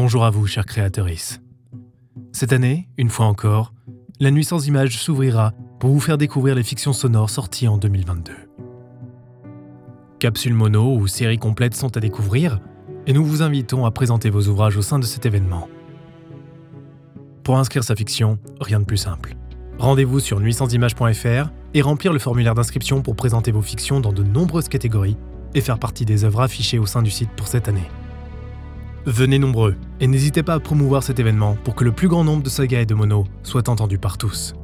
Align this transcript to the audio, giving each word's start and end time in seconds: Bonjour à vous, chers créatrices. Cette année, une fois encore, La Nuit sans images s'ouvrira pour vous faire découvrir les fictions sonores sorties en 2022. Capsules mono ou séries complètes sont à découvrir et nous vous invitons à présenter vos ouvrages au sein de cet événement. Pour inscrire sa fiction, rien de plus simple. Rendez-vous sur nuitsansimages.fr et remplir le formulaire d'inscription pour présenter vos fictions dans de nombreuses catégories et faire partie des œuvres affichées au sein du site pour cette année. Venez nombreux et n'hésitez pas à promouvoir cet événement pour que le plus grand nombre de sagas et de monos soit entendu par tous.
Bonjour 0.00 0.24
à 0.24 0.30
vous, 0.30 0.46
chers 0.46 0.64
créatrices. 0.64 1.40
Cette 2.30 2.52
année, 2.52 2.88
une 2.98 3.10
fois 3.10 3.26
encore, 3.26 3.74
La 4.20 4.30
Nuit 4.30 4.44
sans 4.44 4.64
images 4.68 4.96
s'ouvrira 4.96 5.54
pour 5.80 5.90
vous 5.90 5.98
faire 5.98 6.16
découvrir 6.16 6.54
les 6.54 6.62
fictions 6.62 6.92
sonores 6.92 7.30
sorties 7.30 7.66
en 7.66 7.78
2022. 7.78 8.32
Capsules 10.20 10.54
mono 10.54 10.94
ou 10.94 11.08
séries 11.08 11.40
complètes 11.40 11.74
sont 11.74 11.96
à 11.96 12.00
découvrir 12.00 12.60
et 13.08 13.12
nous 13.12 13.24
vous 13.24 13.42
invitons 13.42 13.86
à 13.86 13.90
présenter 13.90 14.30
vos 14.30 14.46
ouvrages 14.46 14.76
au 14.76 14.82
sein 14.82 15.00
de 15.00 15.04
cet 15.04 15.26
événement. 15.26 15.66
Pour 17.42 17.58
inscrire 17.58 17.82
sa 17.82 17.96
fiction, 17.96 18.38
rien 18.60 18.78
de 18.78 18.84
plus 18.84 18.98
simple. 18.98 19.34
Rendez-vous 19.80 20.20
sur 20.20 20.38
nuitsansimages.fr 20.38 21.50
et 21.74 21.82
remplir 21.82 22.12
le 22.12 22.20
formulaire 22.20 22.54
d'inscription 22.54 23.02
pour 23.02 23.16
présenter 23.16 23.50
vos 23.50 23.62
fictions 23.62 23.98
dans 23.98 24.12
de 24.12 24.22
nombreuses 24.22 24.68
catégories 24.68 25.16
et 25.56 25.60
faire 25.60 25.80
partie 25.80 26.04
des 26.04 26.22
œuvres 26.22 26.42
affichées 26.42 26.78
au 26.78 26.86
sein 26.86 27.02
du 27.02 27.10
site 27.10 27.30
pour 27.30 27.48
cette 27.48 27.66
année. 27.66 27.90
Venez 29.08 29.38
nombreux 29.38 29.74
et 30.00 30.06
n'hésitez 30.06 30.42
pas 30.42 30.52
à 30.52 30.60
promouvoir 30.60 31.02
cet 31.02 31.18
événement 31.18 31.56
pour 31.64 31.74
que 31.74 31.82
le 31.82 31.92
plus 31.92 32.08
grand 32.08 32.24
nombre 32.24 32.42
de 32.42 32.50
sagas 32.50 32.82
et 32.82 32.86
de 32.86 32.92
monos 32.92 33.24
soit 33.42 33.70
entendu 33.70 33.96
par 33.96 34.18
tous. 34.18 34.54